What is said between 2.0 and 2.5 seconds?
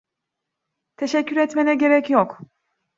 yok.